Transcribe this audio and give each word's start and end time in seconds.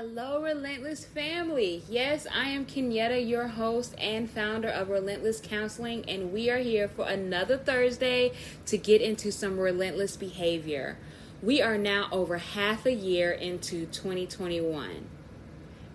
Hello, 0.00 0.40
Relentless 0.40 1.04
family. 1.04 1.82
Yes, 1.88 2.24
I 2.32 2.50
am 2.50 2.66
Kenyetta, 2.66 3.28
your 3.28 3.48
host 3.48 3.96
and 3.98 4.30
founder 4.30 4.68
of 4.68 4.90
Relentless 4.90 5.40
Counseling, 5.42 6.04
and 6.08 6.32
we 6.32 6.48
are 6.50 6.58
here 6.58 6.86
for 6.86 7.08
another 7.08 7.56
Thursday 7.58 8.30
to 8.66 8.78
get 8.78 9.02
into 9.02 9.32
some 9.32 9.58
relentless 9.58 10.16
behavior. 10.16 10.98
We 11.42 11.60
are 11.60 11.76
now 11.76 12.08
over 12.12 12.38
half 12.38 12.86
a 12.86 12.92
year 12.92 13.32
into 13.32 13.86
2021, 13.86 15.04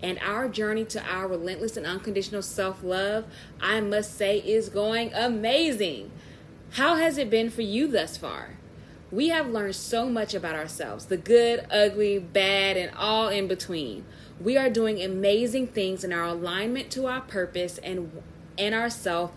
and 0.01 0.19
our 0.19 0.49
journey 0.49 0.83
to 0.83 1.01
our 1.01 1.25
relentless 1.29 1.77
and 1.77 1.85
unconditional 1.85 2.41
self 2.41 2.83
love, 2.83 3.23
I 3.61 3.79
must 3.79 4.17
say, 4.17 4.39
is 4.39 4.67
going 4.67 5.13
amazing. 5.13 6.11
How 6.71 6.95
has 6.95 7.17
it 7.17 7.29
been 7.29 7.49
for 7.49 7.61
you 7.61 7.87
thus 7.87 8.17
far? 8.17 8.57
We 9.13 9.29
have 9.29 9.47
learned 9.47 9.75
so 9.75 10.09
much 10.09 10.33
about 10.33 10.55
ourselves 10.55 11.05
the 11.05 11.17
good, 11.17 11.65
ugly, 11.69 12.17
bad, 12.17 12.75
and 12.75 12.91
all 12.97 13.29
in 13.29 13.47
between. 13.47 14.03
We 14.41 14.57
are 14.57 14.71
doing 14.71 15.01
amazing 15.03 15.67
things 15.67 16.03
in 16.03 16.11
our 16.11 16.23
alignment 16.23 16.89
to 16.91 17.05
our 17.05 17.21
purpose 17.21 17.77
and, 17.77 18.23
and 18.57 18.73
ourself 18.73 19.31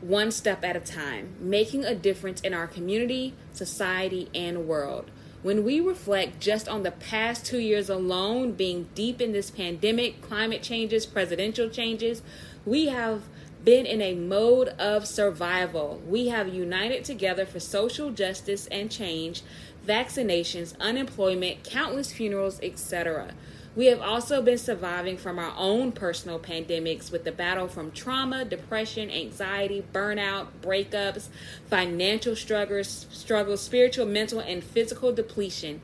one 0.00 0.32
step 0.32 0.64
at 0.64 0.76
a 0.76 0.80
time, 0.80 1.36
making 1.38 1.84
a 1.84 1.94
difference 1.94 2.40
in 2.40 2.52
our 2.52 2.66
community, 2.66 3.34
society, 3.52 4.28
and 4.34 4.66
world. 4.66 5.08
When 5.42 5.62
we 5.62 5.78
reflect 5.78 6.40
just 6.40 6.68
on 6.68 6.82
the 6.82 6.90
past 6.90 7.46
two 7.46 7.58
years 7.58 7.88
alone, 7.88 8.52
being 8.52 8.88
deep 8.94 9.20
in 9.20 9.32
this 9.32 9.50
pandemic, 9.50 10.20
climate 10.20 10.62
changes, 10.62 11.06
presidential 11.06 11.68
changes, 11.68 12.22
we 12.66 12.86
have 12.86 13.22
been 13.64 13.86
in 13.86 14.02
a 14.02 14.14
mode 14.14 14.68
of 14.78 15.06
survival. 15.06 16.02
We 16.06 16.28
have 16.28 16.52
united 16.52 17.04
together 17.04 17.46
for 17.46 17.60
social 17.60 18.10
justice 18.10 18.66
and 18.66 18.90
change, 18.90 19.42
vaccinations, 19.86 20.78
unemployment, 20.78 21.64
countless 21.64 22.12
funerals, 22.12 22.60
etc. 22.62 23.32
We 23.76 23.86
have 23.86 24.00
also 24.00 24.40
been 24.40 24.58
surviving 24.58 25.16
from 25.16 25.38
our 25.38 25.52
own 25.56 25.90
personal 25.92 26.38
pandemics 26.38 27.10
with 27.10 27.24
the 27.24 27.32
battle 27.32 27.66
from 27.66 27.90
trauma, 27.90 28.44
depression, 28.44 29.10
anxiety, 29.10 29.82
burnout, 29.92 30.48
breakups, 30.62 31.28
financial 31.68 32.36
struggles, 32.36 33.06
struggles, 33.10 33.62
spiritual, 33.62 34.06
mental, 34.06 34.38
and 34.38 34.62
physical 34.62 35.12
depletion. 35.12 35.80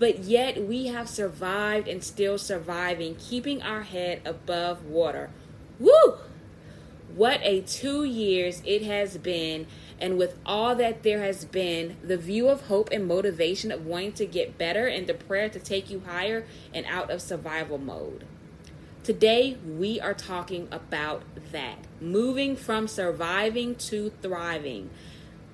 But 0.00 0.20
yet 0.20 0.62
we 0.64 0.86
have 0.88 1.08
survived 1.08 1.86
and 1.86 2.02
still 2.02 2.38
surviving, 2.38 3.16
keeping 3.16 3.62
our 3.62 3.82
head 3.82 4.20
above 4.24 4.84
water. 4.84 5.30
Woo! 5.78 6.14
What 7.14 7.40
a 7.42 7.62
two 7.62 8.04
years 8.04 8.62
it 8.64 8.82
has 8.82 9.16
been. 9.18 9.66
And 10.00 10.16
with 10.16 10.38
all 10.46 10.76
that 10.76 11.02
there 11.02 11.20
has 11.20 11.44
been, 11.44 11.96
the 12.02 12.16
view 12.16 12.48
of 12.48 12.66
hope 12.66 12.90
and 12.92 13.06
motivation 13.06 13.72
of 13.72 13.86
wanting 13.86 14.12
to 14.12 14.26
get 14.26 14.58
better 14.58 14.86
and 14.86 15.06
the 15.06 15.14
prayer 15.14 15.48
to 15.48 15.58
take 15.58 15.90
you 15.90 16.02
higher 16.06 16.46
and 16.72 16.86
out 16.86 17.10
of 17.10 17.20
survival 17.20 17.78
mode. 17.78 18.24
Today, 19.02 19.56
we 19.66 19.98
are 20.00 20.12
talking 20.12 20.68
about 20.70 21.22
that 21.50 21.78
moving 22.00 22.54
from 22.54 22.86
surviving 22.86 23.74
to 23.74 24.10
thriving, 24.22 24.90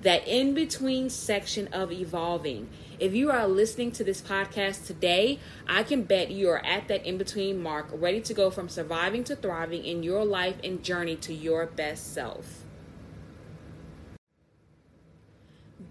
that 0.05 0.27
in 0.27 0.53
between 0.53 1.09
section 1.09 1.67
of 1.69 1.91
evolving. 1.91 2.69
If 2.99 3.15
you 3.15 3.31
are 3.31 3.47
listening 3.47 3.91
to 3.93 4.03
this 4.03 4.21
podcast 4.21 4.85
today, 4.85 5.39
I 5.67 5.81
can 5.81 6.03
bet 6.03 6.29
you 6.29 6.47
are 6.51 6.63
at 6.63 6.87
that 6.89 7.03
in 7.07 7.17
between 7.17 7.61
mark, 7.61 7.87
ready 7.91 8.21
to 8.21 8.33
go 8.35 8.51
from 8.51 8.69
surviving 8.69 9.23
to 9.23 9.35
thriving 9.35 9.83
in 9.83 10.03
your 10.03 10.23
life 10.23 10.57
and 10.63 10.83
journey 10.83 11.15
to 11.17 11.33
your 11.33 11.65
best 11.65 12.13
self. 12.13 12.65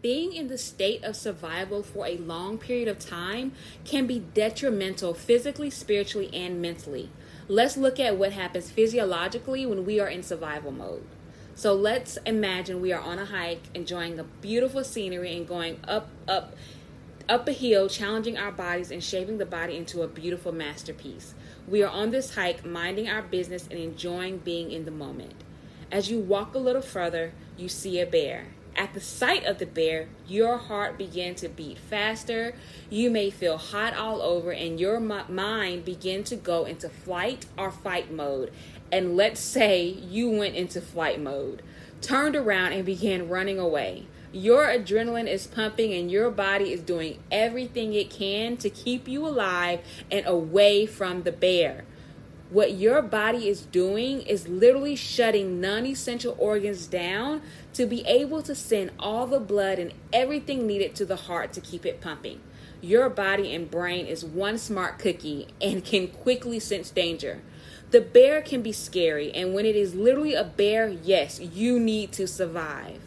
Being 0.01 0.33
in 0.33 0.47
the 0.47 0.59
state 0.59 1.03
of 1.03 1.17
survival 1.17 1.83
for 1.83 2.07
a 2.07 2.17
long 2.17 2.57
period 2.57 2.87
of 2.87 3.01
time 3.01 3.51
can 3.85 4.07
be 4.07 4.21
detrimental 4.21 5.15
physically, 5.15 5.71
spiritually, 5.71 6.31
and 6.33 6.63
mentally. 6.63 7.11
Let's 7.49 7.77
look 7.77 7.99
at 7.99 8.17
what 8.17 8.33
happens 8.33 8.71
physiologically 8.71 9.67
when 9.67 9.85
we 9.85 9.99
are 9.99 10.09
in 10.09 10.23
survival 10.23 10.71
mode. 10.71 11.05
So 11.57 11.73
let's 11.73 12.17
imagine 12.27 12.81
we 12.81 12.93
are 12.93 13.01
on 13.01 13.19
a 13.19 13.25
hike, 13.25 13.63
enjoying 13.75 14.19
a 14.19 14.25
beautiful 14.25 14.83
scenery 14.83 15.37
and 15.37 15.47
going 15.47 15.79
up, 15.87 16.09
up, 16.27 16.55
up 17.29 17.47
a 17.47 17.53
hill, 17.53 17.89
challenging 17.89 18.37
our 18.37 18.51
bodies 18.51 18.91
and 18.91 19.03
shaping 19.03 19.39
the 19.39 19.47
body 19.47 19.77
into 19.77 20.03
a 20.03 20.09
beautiful 20.09 20.51
masterpiece. 20.51 21.35
We 21.69 21.83
are 21.85 21.91
on 21.91 22.11
this 22.11 22.35
hike, 22.35 22.67
minding 22.67 23.09
our 23.09 23.23
business 23.23 23.69
and 23.71 23.79
enjoying 23.79 24.39
being 24.39 24.73
in 24.73 24.85
the 24.85 24.91
moment. 24.91 25.35
As 25.93 26.11
you 26.11 26.19
walk 26.19 26.55
a 26.55 26.59
little 26.59 26.83
further, 26.83 27.33
you 27.57 27.69
see 27.69 28.01
a 28.01 28.07
bear. 28.07 28.49
At 28.77 28.93
the 28.93 29.01
sight 29.01 29.45
of 29.45 29.59
the 29.59 29.67
bear, 29.67 30.09
your 30.27 30.59
heart 30.59 30.99
begins 30.99 31.43
to 31.43 31.49
beat 31.49 31.79
faster. 31.79 32.57
You 32.91 33.09
may 33.09 33.31
feel 33.31 33.57
hot 33.57 33.95
all 33.95 34.21
over, 34.21 34.53
and 34.53 34.81
your 34.81 34.99
mind 34.99 35.85
begin 35.85 36.25
to 36.25 36.35
go 36.35 36.65
into 36.65 36.89
flight 36.89 37.47
or 37.57 37.71
fight 37.71 38.13
mode. 38.13 38.53
And 38.95 39.17
let's 39.17 39.41
say 39.41 39.87
you 39.89 40.31
went 40.31 40.55
into 40.55 40.81
flight 40.81 41.21
mode, 41.21 41.63
turned 42.01 42.37
around, 42.37 42.75
and 42.75 42.87
began 42.87 43.29
running 43.29 43.59
away. 43.59 44.07
Your 44.31 44.67
adrenaline 44.67 45.27
is 45.27 45.49
pumping 45.49 45.93
and 45.93 46.13
your 46.13 46.31
body 46.31 46.73
is 46.73 46.81
doing 46.81 47.19
everything 47.29 47.93
it 47.93 48.09
can 48.09 48.57
to 48.59 48.71
keep 48.71 49.09
you 49.09 49.27
alive 49.27 49.81
and 50.13 50.25
away 50.29 50.87
from 50.87 51.25
the 51.25 51.33
bear. 51.33 51.85
What 52.51 52.75
your 52.75 53.03
body 53.03 53.49
is 53.49 53.63
doing 53.63 54.23
is 54.23 54.47
literally 54.47 54.95
shutting 54.95 55.61
non 55.61 55.87
essential 55.87 56.37
organs 56.39 56.87
down 56.87 57.43
to 57.73 57.87
be 57.87 58.07
able 58.07 58.43
to 58.43 58.55
send 58.55 58.93
all 59.01 59.27
the 59.27 59.41
blood 59.41 59.81
and 59.81 59.93
everything 60.13 60.69
needed 60.69 60.95
to 60.95 61.05
the 61.05 61.17
heart 61.17 61.53
to 61.55 61.61
keep 61.61 61.85
it 61.85 62.01
pumping. 62.01 62.39
Your 62.81 63.09
body 63.09 63.53
and 63.53 63.69
brain 63.69 64.07
is 64.07 64.25
one 64.25 64.57
smart 64.57 65.01
cookie 65.01 65.49
and 65.61 65.85
can 65.85 66.07
quickly 66.07 66.61
sense 66.61 66.91
danger. 66.91 67.41
The 67.91 68.01
bear 68.01 68.43
can 68.43 68.63
be 68.63 68.73
scary, 68.73 69.33
and 69.33 69.55
when 69.55 69.67
it 69.67 69.77
is 69.77 69.95
literally 69.95 70.35
a 70.35 70.45
bear, 70.45 70.89
yes, 70.89 71.39
you 71.41 71.79
need 71.79 72.13
to 72.13 72.27
survive. 72.27 73.01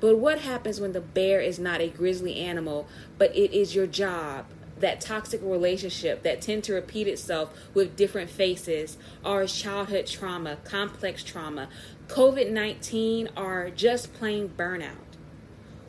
But 0.00 0.18
what 0.18 0.40
happens 0.40 0.80
when 0.80 0.92
the 0.92 1.00
bear 1.00 1.40
is 1.40 1.58
not 1.58 1.80
a 1.80 1.88
grizzly 1.88 2.36
animal, 2.36 2.88
but 3.18 3.34
it 3.36 3.52
is 3.56 3.74
your 3.74 3.86
job? 3.86 4.46
That 4.80 5.00
toxic 5.00 5.40
relationship 5.42 6.22
that 6.22 6.42
tend 6.42 6.64
to 6.64 6.74
repeat 6.74 7.08
itself 7.08 7.56
with 7.72 7.96
different 7.96 8.28
faces, 8.28 8.98
or 9.24 9.46
childhood 9.46 10.06
trauma, 10.06 10.58
complex 10.64 11.22
trauma, 11.22 11.68
COVID 12.08 12.50
19, 12.50 13.30
or 13.36 13.70
just 13.74 14.12
plain 14.12 14.50
burnout. 14.50 15.05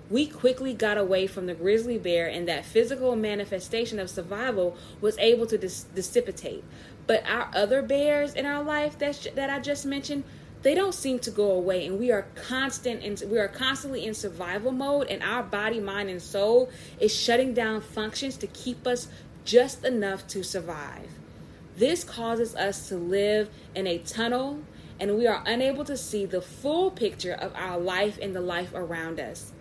We 0.10 0.26
quickly 0.26 0.74
got 0.74 0.98
away 0.98 1.28
from 1.28 1.48
the 1.48 1.54
grizzly 1.54 1.98
bear, 1.98 2.28
and 2.28 2.48
that 2.48 2.66
physical 2.66 3.16
manifestation 3.16 4.00
of 4.00 4.10
survival 4.10 4.78
was 5.02 5.18
able 5.18 5.46
to 5.48 5.58
dis- 5.58 5.84
dissipate. 5.84 6.64
But 7.08 7.24
our 7.26 7.50
other 7.54 7.82
bears 7.82 8.34
in 8.34 8.46
our 8.46 8.64
life 8.64 8.98
that, 9.00 9.28
that 9.36 9.50
I 9.50 9.60
just 9.60 9.86
mentioned, 9.86 10.24
they 10.62 10.74
don't 10.74 10.94
seem 10.94 11.20
to 11.20 11.32
go 11.32 11.52
away 11.52 11.86
and 11.86 12.00
we 12.00 12.12
are 12.12 12.26
constant 12.36 13.04
and 13.04 13.32
we 13.32 13.38
are 13.40 13.48
constantly 13.48 14.06
in 14.06 14.14
survival 14.14 14.72
mode 14.72 15.08
and 15.08 15.22
our 15.22 15.44
body 15.44 15.80
mind 15.80 16.10
and 16.10 16.22
soul 16.22 16.70
is 17.00 17.16
shutting 17.16 17.54
down 17.54 17.80
functions 17.80 18.38
to 18.38 18.48
keep 18.48 18.88
us 18.88 19.08
just 19.46 19.86
enough 19.86 20.28
to 20.28 20.44
survive 20.44 21.10
this 21.78 22.04
causes 22.04 22.56
us 22.56 22.90
to 22.90 22.96
live 22.96 23.50
in 23.76 23.86
a 23.86 24.00
tunnel 24.00 24.60
and 25.00 25.16
we 25.16 25.28
are 25.28 25.44
unable 25.46 25.86
to 25.86 25.96
see 25.96 26.26
the 26.26 26.42
full 26.42 26.90
picture 26.90 27.34
of 27.34 27.54
our 27.56 27.80
life 27.80 28.18
and 28.20 28.36
the 28.36 28.42
life 28.42 28.72
around 28.74 29.20
us 29.20 29.54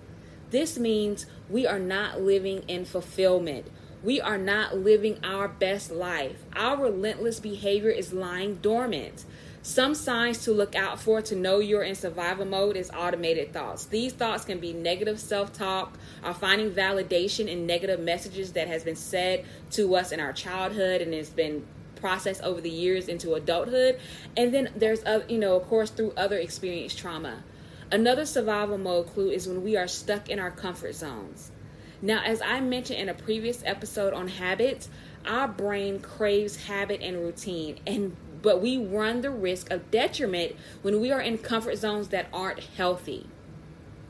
this 0.50 0.78
means 0.78 1.26
we 1.48 1.66
are 1.66 1.78
not 1.78 2.20
living 2.20 2.62
in 2.68 2.84
fulfillment 2.84 3.66
we 4.06 4.20
are 4.20 4.38
not 4.38 4.76
living 4.76 5.18
our 5.24 5.48
best 5.48 5.90
life. 5.90 6.44
Our 6.54 6.80
relentless 6.80 7.40
behavior 7.40 7.90
is 7.90 8.12
lying 8.12 8.56
dormant. 8.56 9.24
Some 9.62 9.96
signs 9.96 10.44
to 10.44 10.52
look 10.52 10.76
out 10.76 11.00
for 11.00 11.20
to 11.22 11.34
know 11.34 11.58
you're 11.58 11.82
in 11.82 11.96
survival 11.96 12.44
mode 12.44 12.76
is 12.76 12.88
automated 12.90 13.52
thoughts. 13.52 13.86
These 13.86 14.12
thoughts 14.12 14.44
can 14.44 14.60
be 14.60 14.72
negative 14.72 15.18
self 15.18 15.52
talk 15.52 15.98
or 16.22 16.32
finding 16.32 16.70
validation 16.70 17.48
in 17.48 17.66
negative 17.66 17.98
messages 17.98 18.52
that 18.52 18.68
has 18.68 18.84
been 18.84 18.94
said 18.94 19.44
to 19.72 19.96
us 19.96 20.12
in 20.12 20.20
our 20.20 20.32
childhood 20.32 21.00
and 21.00 21.12
has 21.12 21.30
been 21.30 21.66
processed 21.96 22.42
over 22.42 22.60
the 22.60 22.70
years 22.70 23.08
into 23.08 23.34
adulthood. 23.34 23.98
And 24.36 24.54
then 24.54 24.70
there's, 24.76 25.02
uh, 25.02 25.24
you 25.28 25.38
know, 25.38 25.56
of 25.56 25.66
course, 25.66 25.90
through 25.90 26.12
other 26.16 26.38
experienced 26.38 26.96
trauma. 26.96 27.42
Another 27.92 28.26
survival 28.26 28.78
mode 28.78 29.06
clue 29.06 29.30
is 29.30 29.46
when 29.46 29.62
we 29.62 29.76
are 29.76 29.86
stuck 29.86 30.28
in 30.28 30.40
our 30.40 30.50
comfort 30.50 30.94
zones. 30.94 31.52
Now, 32.02 32.22
as 32.24 32.42
I 32.42 32.60
mentioned 32.60 32.98
in 32.98 33.08
a 33.08 33.14
previous 33.14 33.62
episode 33.64 34.12
on 34.12 34.28
habits, 34.28 34.88
our 35.24 35.46
brain 35.46 36.00
craves 36.00 36.64
habit 36.64 37.00
and 37.00 37.16
routine. 37.18 37.78
And 37.86 38.16
but 38.42 38.60
we 38.60 38.76
run 38.76 39.22
the 39.22 39.30
risk 39.30 39.70
of 39.70 39.90
detriment 39.90 40.56
when 40.82 41.00
we 41.00 41.10
are 41.10 41.20
in 41.20 41.38
comfort 41.38 41.76
zones 41.78 42.08
that 42.08 42.26
aren't 42.32 42.60
healthy. 42.60 43.26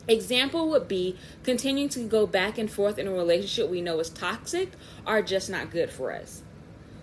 Example 0.08 0.68
would 0.68 0.88
be 0.88 1.16
continuing 1.42 1.88
to 1.90 2.00
go 2.00 2.26
back 2.26 2.58
and 2.58 2.70
forth 2.70 2.98
in 2.98 3.06
a 3.06 3.12
relationship 3.12 3.70
we 3.70 3.80
know 3.80 3.98
is 3.98 4.10
toxic 4.10 4.72
or 5.06 5.22
just 5.22 5.50
not 5.50 5.70
good 5.70 5.90
for 5.90 6.12
us. 6.12 6.42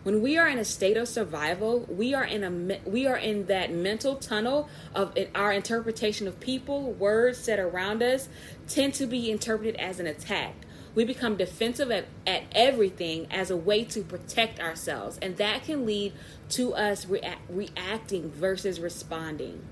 When 0.04 0.22
we 0.22 0.38
are 0.38 0.50
in 0.50 0.60
a 0.60 0.66
state 0.66 0.98
of 0.98 1.08
survival, 1.08 1.86
we 1.90 2.14
are 2.14 2.26
in 2.26 2.44
a 2.44 2.80
we 2.86 3.08
are 3.08 3.18
in 3.18 3.46
that 3.46 3.72
mental 3.72 4.18
tunnel 4.18 4.68
of 4.94 5.18
our 5.34 5.54
interpretation 5.54 6.28
of 6.28 6.42
people, 6.42 6.92
words 6.92 7.38
said 7.38 7.58
around 7.58 8.04
us 8.04 8.28
tend 8.68 8.96
to 8.96 9.08
be 9.08 9.32
interpreted 9.32 9.78
as 9.78 10.02
an 10.02 10.08
attack. 10.08 10.56
We 10.94 11.06
become 11.06 11.38
defensive 11.38 11.90
at, 11.90 12.06
at 12.28 12.44
everything 12.52 13.28
as 13.32 13.50
a 13.50 13.58
way 13.58 13.86
to 13.86 14.02
protect 14.02 14.60
ourselves, 14.60 15.18
and 15.22 15.38
that 15.38 15.64
can 15.64 15.86
lead 15.86 16.12
to 16.50 16.74
us 16.76 17.06
rea- 17.06 17.38
reacting 17.48 18.30
versus 18.30 18.82
responding. 18.82 19.64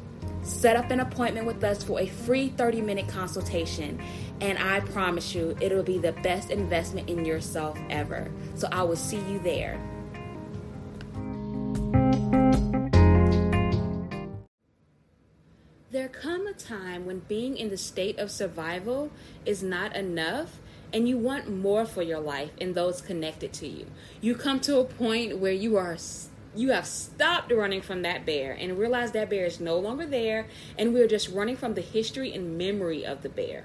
Set 0.42 0.74
up 0.74 0.90
an 0.90 1.00
appointment 1.00 1.46
with 1.46 1.62
us 1.62 1.84
for 1.84 2.00
a 2.00 2.06
free 2.06 2.48
30 2.48 2.80
minute 2.80 3.08
consultation, 3.08 4.00
and 4.40 4.58
I 4.58 4.80
promise 4.80 5.34
you 5.34 5.56
it'll 5.60 5.84
be 5.84 5.98
the 5.98 6.12
best 6.12 6.50
investment 6.50 7.08
in 7.08 7.24
yourself 7.24 7.78
ever. 7.88 8.28
So 8.56 8.68
I 8.72 8.82
will 8.82 8.96
see 8.96 9.20
you 9.30 9.38
there. 9.38 9.78
There 9.78 10.01
time 16.64 17.06
when 17.06 17.20
being 17.20 17.56
in 17.56 17.70
the 17.70 17.76
state 17.76 18.19
of 18.19 18.31
survival 18.31 19.11
is 19.44 19.62
not 19.62 19.94
enough 19.97 20.59
and 20.93 21.09
you 21.09 21.17
want 21.17 21.49
more 21.49 21.87
for 21.87 22.03
your 22.03 22.20
life 22.20 22.50
and 22.61 22.75
those 22.75 23.00
connected 23.00 23.53
to 23.55 23.67
you. 23.67 23.87
You 24.20 24.35
come 24.35 24.61
to 24.61 24.79
a 24.79 24.85
point 24.85 25.38
where 25.38 25.53
you 25.53 25.76
are 25.76 25.97
you 26.55 26.70
have 26.70 26.87
stopped 26.87 27.50
running 27.50 27.81
from 27.81 28.03
that 28.03 28.26
bear 28.26 28.53
and 28.53 28.79
realize 28.79 29.12
that 29.12 29.31
bear 29.31 29.47
is 29.47 29.59
no 29.59 29.79
longer 29.79 30.05
there 30.05 30.47
and 30.79 30.93
we're 30.93 31.09
just 31.09 31.31
running 31.31 31.56
from 31.56 31.75
the 31.75 31.81
history 31.81 32.35
and 32.35 32.59
memory 32.59 33.06
of 33.06 33.23
the 33.23 33.31
bear. 33.31 33.64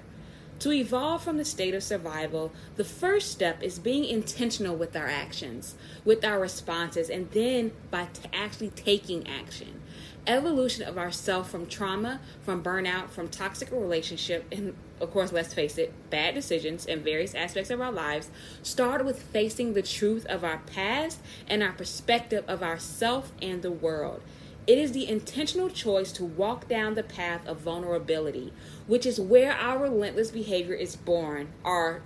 To 0.59 0.71
evolve 0.71 1.21
from 1.21 1.37
the 1.37 1.45
state 1.45 1.75
of 1.75 1.83
survival, 1.83 2.51
the 2.77 2.83
first 2.83 3.31
step 3.31 3.61
is 3.61 3.77
being 3.77 4.05
intentional 4.05 4.75
with 4.75 4.95
our 4.95 5.05
actions, 5.05 5.75
with 6.03 6.25
our 6.25 6.39
responses, 6.39 7.11
and 7.11 7.29
then 7.29 7.73
by 7.91 8.05
t- 8.05 8.27
actually 8.33 8.71
taking 8.71 9.27
action 9.27 9.81
evolution 10.27 10.83
of 10.83 10.97
ourself 10.97 11.49
from 11.49 11.65
trauma, 11.65 12.19
from 12.43 12.61
burnout, 12.61 13.09
from 13.09 13.29
toxic 13.29 13.71
relationship, 13.71 14.45
and 14.51 14.75
of 14.99 15.11
course, 15.11 15.31
let's 15.31 15.53
face 15.53 15.77
it, 15.77 15.93
bad 16.09 16.35
decisions 16.35 16.85
in 16.85 17.03
various 17.03 17.33
aspects 17.35 17.69
of 17.69 17.81
our 17.81 17.91
lives 17.91 18.29
start 18.61 19.05
with 19.05 19.21
facing 19.21 19.73
the 19.73 19.81
truth 19.81 20.25
of 20.25 20.43
our 20.43 20.59
past 20.59 21.19
and 21.47 21.63
our 21.63 21.71
perspective 21.71 22.43
of 22.47 22.61
ourself 22.63 23.31
and 23.41 23.61
the 23.61 23.71
world. 23.71 24.21
It 24.65 24.77
is 24.77 24.91
the 24.91 25.07
intentional 25.07 25.69
choice 25.69 26.11
to 26.13 26.25
walk 26.25 26.67
down 26.67 26.95
the 26.95 27.03
path 27.03 27.47
of 27.47 27.59
vulnerability, 27.59 28.51
which 28.85 29.05
is 29.05 29.19
where 29.19 29.53
our 29.53 29.79
relentless 29.79 30.29
behavior 30.31 30.73
is 30.73 30.97
born 30.97 31.49
or 31.63 32.01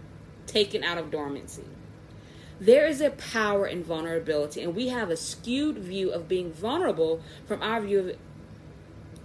taken 0.45 0.83
out 0.83 0.99
of 0.99 1.09
dormancy. 1.09 1.63
There 2.61 2.85
is 2.85 3.01
a 3.01 3.09
power 3.09 3.65
in 3.65 3.83
vulnerability, 3.83 4.61
and 4.61 4.75
we 4.75 4.89
have 4.89 5.09
a 5.09 5.17
skewed 5.17 5.79
view 5.79 6.11
of 6.11 6.27
being 6.27 6.53
vulnerable 6.53 7.19
from 7.47 7.63
our 7.63 7.81
view 7.81 7.99
of 7.99 8.15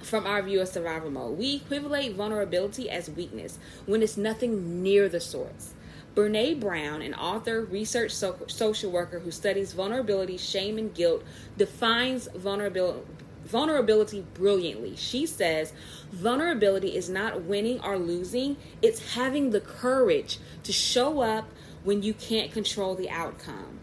from 0.03 0.25
our 0.25 0.41
view 0.41 0.61
of 0.61 0.69
survival 0.69 1.11
mode. 1.11 1.37
We 1.37 1.57
equate 1.57 2.15
vulnerability 2.15 2.89
as 2.89 3.11
weakness 3.11 3.59
when 3.85 4.03
it's 4.03 4.17
nothing 4.17 4.83
near 4.83 5.09
the 5.09 5.21
sorts. 5.21 5.75
Brene 6.15 6.61
Brown, 6.61 7.03
an 7.03 7.13
author, 7.13 7.61
research 7.61 8.13
so- 8.13 8.39
social 8.47 8.91
worker 8.91 9.19
who 9.19 9.31
studies 9.31 9.75
vulnerability, 9.75 10.39
shame, 10.39 10.79
and 10.79 10.95
guilt, 10.95 11.23
defines 11.59 12.29
vulnerability 12.35 13.03
vulnerability 13.45 14.25
brilliantly. 14.35 14.97
She 14.97 15.25
says 15.25 15.73
vulnerability 16.11 16.97
is 16.97 17.09
not 17.09 17.43
winning 17.43 17.81
or 17.81 17.97
losing, 17.99 18.57
it's 18.83 19.15
having 19.15 19.51
the 19.51 19.61
courage 19.61 20.39
to 20.65 20.73
show 20.73 21.21
up 21.21 21.49
when 21.87 22.03
you 22.03 22.13
can't 22.13 22.51
control 22.51 22.97
the 22.97 23.09
outcome. 23.09 23.79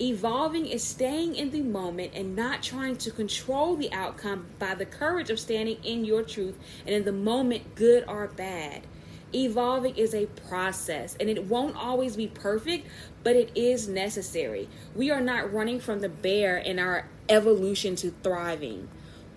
Evolving 0.00 0.64
is 0.64 0.82
staying 0.82 1.36
in 1.36 1.50
the 1.50 1.60
moment 1.60 2.12
and 2.14 2.34
not 2.34 2.62
trying 2.62 2.96
to 2.96 3.10
control 3.10 3.76
the 3.76 3.92
outcome 3.92 4.46
by 4.58 4.74
the 4.74 4.86
courage 4.86 5.28
of 5.28 5.38
standing 5.38 5.76
in 5.84 6.02
your 6.02 6.22
truth 6.22 6.58
and 6.86 6.94
in 6.94 7.04
the 7.04 7.12
moment, 7.12 7.74
good 7.74 8.04
or 8.08 8.26
bad. 8.26 8.86
Evolving 9.34 9.94
is 9.96 10.14
a 10.14 10.24
process 10.48 11.14
and 11.20 11.28
it 11.28 11.44
won't 11.44 11.76
always 11.76 12.16
be 12.16 12.26
perfect, 12.26 12.88
but 13.22 13.36
it 13.36 13.50
is 13.54 13.86
necessary. 13.86 14.66
We 14.94 15.10
are 15.10 15.20
not 15.20 15.52
running 15.52 15.78
from 15.78 16.00
the 16.00 16.08
bear 16.08 16.56
in 16.56 16.78
our 16.78 17.06
evolution 17.28 17.96
to 17.96 18.12
thriving, 18.22 18.88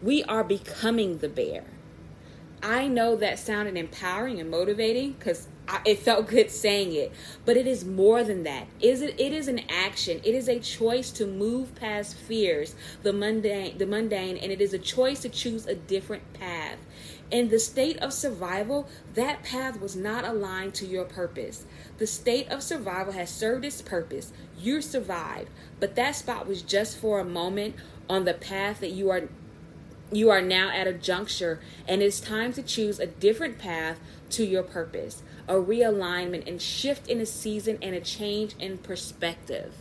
we 0.02 0.24
are 0.24 0.44
becoming 0.44 1.18
the 1.18 1.30
bear. 1.30 1.66
I 2.64 2.88
know 2.88 3.18
that 3.18 3.40
sounded 3.40 3.76
empowering 3.76 4.40
and 4.40 4.50
motivating 4.50 5.14
because 5.14 5.50
it 5.86 6.00
felt 6.00 6.28
good 6.28 6.52
saying 6.52 6.94
it 6.94 7.12
but 7.44 7.58
it 7.58 7.68
is 7.68 7.84
more 7.86 8.24
than 8.24 8.44
that. 8.44 8.68
Is 8.80 9.02
it 9.02 9.20
it 9.20 9.34
is 9.34 9.48
an 9.48 9.62
action. 9.70 10.22
It 10.24 10.36
is 10.36 10.48
a 10.48 10.60
choice 10.60 11.12
to 11.12 11.26
move 11.26 11.76
past 11.76 12.16
fears 12.16 12.76
the 13.04 13.14
mundane 13.14 13.78
the 13.78 13.86
mundane 13.86 14.38
and 14.38 14.52
it 14.52 14.62
is 14.62 14.74
a 14.74 14.80
choice 14.80 15.22
to 15.22 15.30
choose 15.30 15.66
a 15.66 15.76
different 15.76 16.34
path. 16.34 16.78
In 17.32 17.50
the 17.50 17.60
state 17.60 17.98
of 17.98 18.14
survival 18.14 18.88
that 19.16 19.44
path 19.44 19.80
was 19.80 19.96
not 19.96 20.26
aligned 20.26 20.74
to 20.76 20.86
your 20.86 21.06
purpose. 21.06 21.66
The 21.98 22.08
state 22.08 22.50
of 22.50 22.62
survival 22.62 23.14
has 23.14 23.30
served 23.30 23.66
its 23.66 23.82
purpose. 23.82 24.32
You 24.60 24.82
survived 24.82 25.50
but 25.80 25.96
that 25.96 26.16
spot 26.16 26.48
was 26.48 26.62
just 26.62 26.98
for 26.98 27.20
a 27.20 27.26
moment 27.26 27.76
on 28.10 28.26
the 28.26 28.34
path 28.34 28.80
that 28.82 28.92
you 28.92 29.10
are 29.10 29.24
you 30.12 30.30
are 30.30 30.42
now 30.42 30.70
at 30.70 30.88
a 30.88 30.94
juncture 30.94 31.60
and 31.88 32.02
it's 32.02 32.20
time 32.20 32.54
to 32.54 32.62
choose 32.62 33.00
a 33.00 33.08
different 33.08 33.58
path 33.58 34.00
to 34.30 34.46
your 34.46 34.64
purpose 34.64 35.24
a 35.48 35.54
realignment 35.54 36.48
and 36.48 36.62
shift 36.62 37.08
in 37.08 37.20
a 37.20 37.26
season 37.26 37.78
and 37.82 37.96
a 37.96 38.02
change 38.02 38.56
in 38.60 38.78
perspective. 38.78 39.74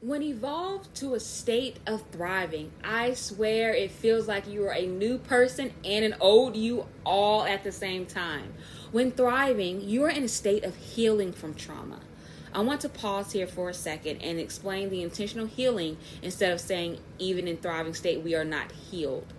When 0.00 0.22
evolved 0.22 0.94
to 0.96 1.14
a 1.14 1.20
state 1.20 1.78
of 1.86 2.02
thriving, 2.12 2.72
I 2.84 3.14
swear 3.14 3.72
it 3.72 3.90
feels 3.90 4.28
like 4.28 4.46
you 4.46 4.66
are 4.66 4.74
a 4.74 4.86
new 4.86 5.16
person 5.16 5.72
and 5.82 6.04
an 6.04 6.14
old 6.20 6.56
you 6.56 6.86
all 7.06 7.44
at 7.44 7.64
the 7.64 7.72
same 7.72 8.04
time. 8.04 8.52
When 8.92 9.10
thriving, 9.10 9.80
you 9.80 10.04
are 10.04 10.10
in 10.10 10.22
a 10.22 10.28
state 10.28 10.62
of 10.62 10.76
healing 10.76 11.32
from 11.32 11.54
trauma. 11.54 12.00
I 12.52 12.60
want 12.60 12.82
to 12.82 12.88
pause 12.90 13.32
here 13.32 13.46
for 13.46 13.70
a 13.70 13.74
second 13.74 14.22
and 14.22 14.38
explain 14.38 14.90
the 14.90 15.02
intentional 15.02 15.46
healing 15.46 15.96
instead 16.22 16.52
of 16.52 16.60
saying, 16.60 16.98
even 17.18 17.48
in 17.48 17.56
thriving 17.56 17.94
state, 17.94 18.22
we 18.22 18.34
are 18.34 18.44
not 18.44 18.70
healed. 18.70 19.32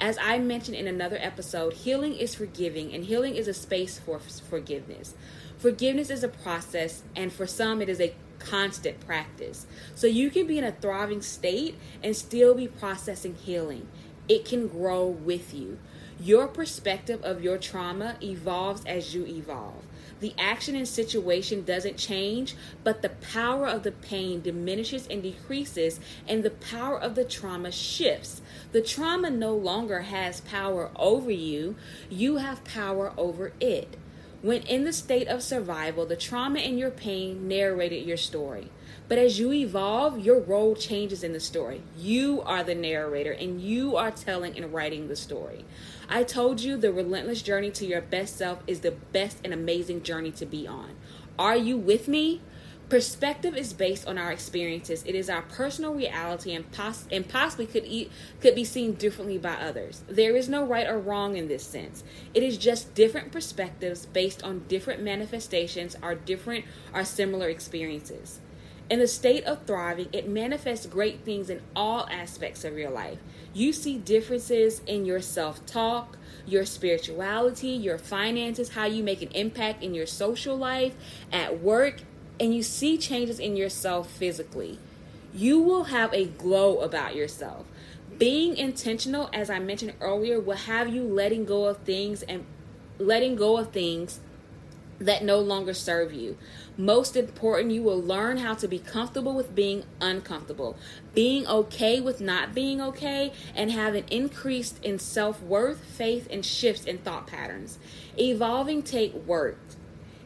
As 0.00 0.16
I 0.18 0.38
mentioned 0.38 0.78
in 0.78 0.86
another 0.86 1.18
episode, 1.20 1.74
healing 1.74 2.14
is 2.14 2.34
forgiving, 2.34 2.94
and 2.94 3.04
healing 3.04 3.36
is 3.36 3.46
a 3.46 3.52
space 3.52 3.98
for 3.98 4.18
forgiveness. 4.18 5.14
Forgiveness 5.58 6.08
is 6.08 6.24
a 6.24 6.28
process, 6.28 7.02
and 7.14 7.30
for 7.30 7.46
some, 7.46 7.82
it 7.82 7.88
is 7.90 8.00
a 8.00 8.14
constant 8.38 8.98
practice. 9.06 9.66
So 9.94 10.06
you 10.06 10.30
can 10.30 10.46
be 10.46 10.56
in 10.56 10.64
a 10.64 10.72
thriving 10.72 11.20
state 11.20 11.76
and 12.02 12.16
still 12.16 12.54
be 12.54 12.66
processing 12.66 13.34
healing. 13.34 13.88
it 14.30 14.44
can 14.44 14.68
grow 14.68 15.06
with 15.06 15.52
you. 15.52 15.76
Your 16.20 16.48
perspective 16.48 17.22
of 17.24 17.42
your 17.42 17.56
trauma 17.56 18.16
evolves 18.22 18.84
as 18.84 19.14
you 19.14 19.24
evolve. 19.24 19.84
The 20.20 20.34
action 20.38 20.76
and 20.76 20.86
situation 20.86 21.64
doesn't 21.64 21.96
change, 21.96 22.54
but 22.84 23.00
the 23.00 23.08
power 23.08 23.66
of 23.66 23.84
the 23.84 23.92
pain 23.92 24.42
diminishes 24.42 25.06
and 25.06 25.22
decreases, 25.22 25.98
and 26.28 26.42
the 26.42 26.50
power 26.50 27.00
of 27.00 27.14
the 27.14 27.24
trauma 27.24 27.72
shifts. 27.72 28.42
The 28.72 28.82
trauma 28.82 29.30
no 29.30 29.54
longer 29.54 30.00
has 30.02 30.42
power 30.42 30.90
over 30.94 31.30
you, 31.30 31.76
you 32.10 32.36
have 32.36 32.64
power 32.64 33.14
over 33.16 33.52
it. 33.58 33.96
When 34.42 34.62
in 34.64 34.84
the 34.84 34.92
state 34.92 35.26
of 35.26 35.42
survival, 35.42 36.04
the 36.04 36.16
trauma 36.16 36.58
and 36.58 36.78
your 36.78 36.90
pain 36.90 37.48
narrated 37.48 38.06
your 38.06 38.18
story. 38.18 38.68
But 39.10 39.18
as 39.18 39.40
you 39.40 39.52
evolve, 39.52 40.20
your 40.20 40.38
role 40.38 40.76
changes 40.76 41.24
in 41.24 41.32
the 41.32 41.40
story. 41.40 41.82
You 41.98 42.42
are 42.42 42.62
the 42.62 42.76
narrator 42.76 43.32
and 43.32 43.60
you 43.60 43.96
are 43.96 44.12
telling 44.12 44.56
and 44.56 44.72
writing 44.72 45.08
the 45.08 45.16
story. 45.16 45.64
I 46.08 46.22
told 46.22 46.60
you 46.60 46.76
the 46.76 46.92
relentless 46.92 47.42
journey 47.42 47.72
to 47.72 47.84
your 47.84 48.02
best 48.02 48.36
self 48.36 48.60
is 48.68 48.80
the 48.80 48.92
best 48.92 49.38
and 49.42 49.52
amazing 49.52 50.04
journey 50.04 50.30
to 50.30 50.46
be 50.46 50.64
on. 50.64 50.90
Are 51.40 51.56
you 51.56 51.76
with 51.76 52.06
me? 52.06 52.40
Perspective 52.88 53.56
is 53.56 53.72
based 53.72 54.06
on 54.06 54.16
our 54.16 54.30
experiences. 54.30 55.02
It 55.04 55.16
is 55.16 55.28
our 55.28 55.42
personal 55.42 55.92
reality 55.92 56.54
and, 56.54 56.70
poss- 56.70 57.08
and 57.10 57.28
possibly 57.28 57.66
could, 57.66 57.88
could 58.40 58.54
be 58.54 58.64
seen 58.64 58.92
differently 58.92 59.38
by 59.38 59.54
others. 59.54 60.04
There 60.08 60.36
is 60.36 60.48
no 60.48 60.64
right 60.64 60.86
or 60.86 61.00
wrong 61.00 61.36
in 61.36 61.48
this 61.48 61.64
sense. 61.64 62.04
It 62.32 62.44
is 62.44 62.56
just 62.56 62.94
different 62.94 63.32
perspectives 63.32 64.06
based 64.06 64.44
on 64.44 64.66
different 64.68 65.02
manifestations 65.02 65.96
or 66.00 66.14
different 66.14 66.64
or 66.94 67.04
similar 67.04 67.48
experiences. 67.48 68.38
In 68.90 68.98
the 68.98 69.06
state 69.06 69.44
of 69.44 69.66
thriving, 69.66 70.08
it 70.12 70.28
manifests 70.28 70.84
great 70.84 71.20
things 71.20 71.48
in 71.48 71.62
all 71.76 72.08
aspects 72.10 72.64
of 72.64 72.76
your 72.76 72.90
life. 72.90 73.18
You 73.54 73.72
see 73.72 73.98
differences 73.98 74.82
in 74.84 75.04
your 75.04 75.20
self 75.20 75.64
talk, 75.64 76.18
your 76.44 76.66
spirituality, 76.66 77.68
your 77.68 77.98
finances, 77.98 78.70
how 78.70 78.86
you 78.86 79.04
make 79.04 79.22
an 79.22 79.30
impact 79.30 79.84
in 79.84 79.94
your 79.94 80.06
social 80.06 80.56
life, 80.56 80.94
at 81.30 81.60
work, 81.60 82.00
and 82.40 82.52
you 82.52 82.64
see 82.64 82.98
changes 82.98 83.38
in 83.38 83.56
yourself 83.56 84.10
physically. 84.10 84.80
You 85.32 85.60
will 85.60 85.84
have 85.84 86.12
a 86.12 86.24
glow 86.24 86.80
about 86.80 87.14
yourself. 87.14 87.66
Being 88.18 88.56
intentional, 88.56 89.30
as 89.32 89.50
I 89.50 89.60
mentioned 89.60 89.94
earlier, 90.00 90.40
will 90.40 90.56
have 90.56 90.92
you 90.92 91.04
letting 91.04 91.44
go 91.44 91.66
of 91.66 91.78
things 91.78 92.22
and 92.24 92.44
letting 92.98 93.36
go 93.36 93.56
of 93.56 93.70
things 93.70 94.18
that 95.00 95.24
no 95.24 95.38
longer 95.38 95.74
serve 95.74 96.12
you. 96.12 96.36
Most 96.76 97.16
important, 97.16 97.72
you 97.72 97.82
will 97.82 98.00
learn 98.00 98.36
how 98.36 98.54
to 98.54 98.68
be 98.68 98.78
comfortable 98.78 99.34
with 99.34 99.54
being 99.54 99.84
uncomfortable, 100.00 100.76
being 101.14 101.46
okay 101.46 102.00
with 102.00 102.20
not 102.20 102.54
being 102.54 102.80
okay, 102.80 103.32
and 103.54 103.70
have 103.70 103.94
an 103.94 104.04
increase 104.10 104.74
in 104.82 104.98
self 104.98 105.42
worth, 105.42 105.84
faith, 105.84 106.28
and 106.30 106.44
shifts 106.44 106.84
in 106.84 106.98
thought 106.98 107.26
patterns. 107.26 107.78
Evolving 108.18 108.82
take 108.82 109.14
work. 109.14 109.58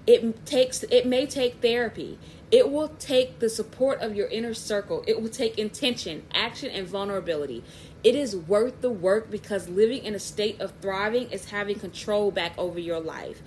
It 0.06 0.44
takes 0.44 0.82
it 0.82 1.06
may 1.06 1.26
take 1.26 1.62
therapy. 1.62 2.18
It 2.50 2.70
will 2.70 2.88
take 2.88 3.38
the 3.38 3.48
support 3.48 4.00
of 4.00 4.14
your 4.14 4.28
inner 4.28 4.54
circle. 4.54 5.02
It 5.08 5.20
will 5.20 5.30
take 5.30 5.58
intention, 5.58 6.24
action, 6.32 6.70
and 6.70 6.86
vulnerability. 6.86 7.64
It 8.04 8.14
is 8.14 8.36
worth 8.36 8.80
the 8.80 8.90
work 8.90 9.30
because 9.30 9.68
living 9.68 10.04
in 10.04 10.14
a 10.14 10.18
state 10.18 10.60
of 10.60 10.72
thriving 10.82 11.30
is 11.30 11.46
having 11.46 11.78
control 11.78 12.30
back 12.30 12.52
over 12.58 12.78
your 12.78 13.00
life. 13.00 13.42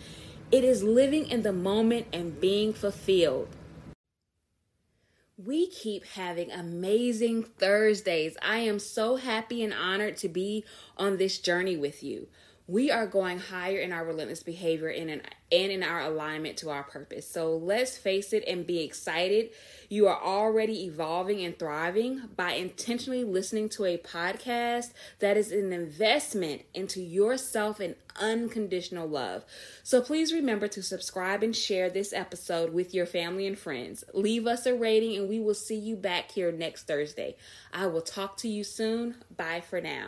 It 0.50 0.64
is 0.64 0.82
living 0.82 1.28
in 1.28 1.42
the 1.42 1.52
moment 1.52 2.08
and 2.14 2.40
being 2.40 2.72
fulfilled. 2.72 3.50
We 5.38 5.68
keep 5.68 6.06
having 6.06 6.52
amazing 6.52 7.44
Thursdays. 7.44 8.38
I 8.42 8.60
am 8.60 8.80
so 8.80 9.18
happy 9.18 9.62
and 9.62 9.74
honored 9.74 10.16
to 10.18 10.30
be 10.30 10.64
on 10.98 11.18
this 11.18 11.38
journey 11.38 11.76
with 11.76 12.02
you 12.02 12.28
we 12.68 12.92
are 12.92 13.08
going 13.08 13.40
higher 13.40 13.78
in 13.78 13.94
our 13.94 14.06
relentless 14.06 14.44
behavior 14.44 14.90
and 14.90 15.10
in, 15.10 15.22
and 15.54 15.72
in 15.72 15.84
our 15.84 16.02
alignment 16.02 16.58
to 16.58 16.70
our 16.70 16.84
purpose. 16.84 17.26
So 17.26 17.56
let's 17.56 17.98
face 17.98 18.34
it 18.34 18.44
and 18.46 18.68
be 18.68 18.84
excited. 18.84 19.52
You 19.88 20.08
are 20.08 20.22
already 20.22 20.84
evolving 20.86 21.46
and 21.46 21.58
thriving 21.58 22.24
by 22.36 22.54
intentionally 22.54 23.24
listening 23.24 23.70
to 23.70 23.86
a 23.86 23.98
podcast 23.98 24.92
that 25.20 25.38
is 25.38 25.54
an 25.54 25.72
investment 25.72 26.64
into 26.74 27.02
yourself 27.02 27.80
and 27.80 27.96
unconditional 28.20 29.08
love. 29.08 29.46
So 29.84 30.02
please 30.02 30.34
remember 30.34 30.68
to 30.68 30.84
subscribe 30.84 31.44
and 31.44 31.56
share 31.56 31.90
this 31.90 32.12
episode 32.12 32.74
with 32.74 32.94
your 32.94 33.06
family 33.06 33.48
and 33.48 33.58
friends. 33.58 34.04
Leave 34.14 34.46
us 34.46 34.66
a 34.66 34.76
rating 34.76 35.16
and 35.16 35.30
we 35.30 35.40
will 35.40 35.54
see 35.54 35.78
you 35.78 35.96
back 35.96 36.32
here 36.32 36.52
next 36.52 36.86
Thursday. 36.86 37.38
I 37.72 37.88
will 37.88 38.02
talk 38.02 38.36
to 38.38 38.50
you 38.50 38.66
soon. 38.66 39.16
Bye 39.34 39.62
for 39.62 39.80
now. 39.80 40.08